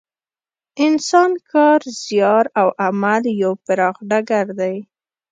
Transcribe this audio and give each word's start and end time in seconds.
انسان 0.85 1.31
کار، 1.51 1.79
زیار 2.03 2.45
او 2.59 2.67
عمل 2.85 3.23
یو 3.41 3.53
پراخ 3.65 3.95
ډګر 4.09 4.45
دی. 4.59 4.75